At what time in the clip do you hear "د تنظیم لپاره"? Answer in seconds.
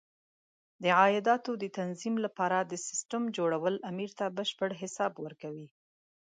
1.63-2.57